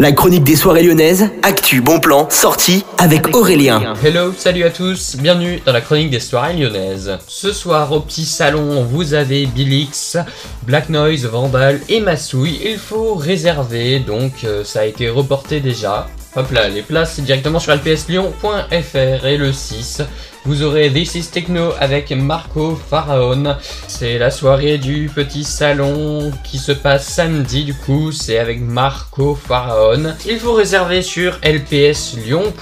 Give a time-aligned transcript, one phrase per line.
[0.00, 3.94] La chronique des soirées lyonnaises, actu, bon plan, sortie avec Aurélien.
[4.04, 7.16] Hello, salut à tous, bienvenue dans la chronique des soirées lyonnaises.
[7.28, 10.16] Ce soir au petit salon, vous avez Billix,
[10.64, 12.60] Black Noise, Vandal et Massouille.
[12.64, 16.08] Il faut réserver, donc euh, ça a été reporté déjà.
[16.36, 20.02] Hop là, les places c'est directement sur lpslyon.fr et le 6.
[20.44, 23.56] Vous aurez This is Techno avec Marco Pharaon.
[23.86, 29.36] C'est la soirée du petit salon qui se passe samedi du coup, c'est avec Marco
[29.36, 30.12] Pharaon.
[30.26, 32.52] Il faut réserver sur lpslyon.fr.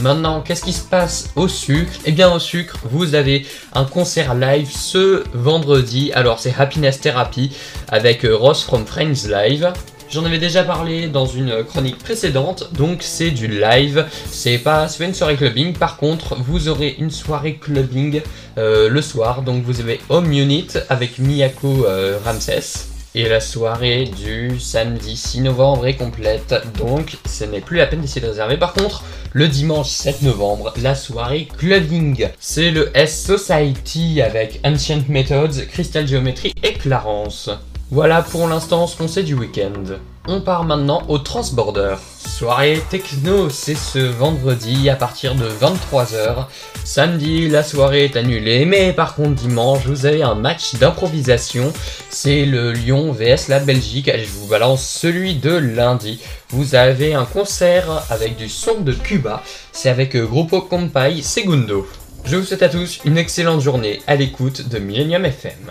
[0.00, 1.92] Maintenant, qu'est-ce qui se passe au sucre?
[2.06, 6.12] Eh bien au sucre, vous avez un concert live ce vendredi.
[6.14, 7.54] Alors c'est Happiness Therapy
[7.88, 9.70] avec Ross from Friends Live.
[10.10, 15.14] J'en avais déjà parlé dans une chronique précédente, donc c'est du live, c'est pas, une
[15.14, 18.20] soirée clubbing, par contre vous aurez une soirée clubbing
[18.58, 24.04] euh, le soir, donc vous avez Home Unit avec Miyako euh, Ramses, et la soirée
[24.04, 28.56] du samedi 6 novembre est complète, donc ce n'est plus la peine d'essayer de réserver.
[28.56, 32.28] Par contre, le dimanche 7 novembre, la soirée clubbing.
[32.38, 37.50] C'est le S Society avec Ancient Methods, Crystal Geometry et Clarence.
[37.90, 39.98] Voilà pour l'instant ce qu'on sait du week-end.
[40.26, 41.96] On part maintenant au Transborder.
[42.18, 46.46] Soirée techno, c'est ce vendredi à partir de 23h.
[46.82, 51.72] Samedi, la soirée est annulée, mais par contre dimanche, vous avez un match d'improvisation.
[52.08, 54.10] C'est le Lyon vs la Belgique.
[54.16, 56.20] Je vous balance celui de lundi.
[56.48, 59.42] Vous avez un concert avec du son de Cuba.
[59.72, 61.86] C'est avec Grupo Compay Segundo.
[62.24, 65.70] Je vous souhaite à tous une excellente journée à l'écoute de Millennium FM.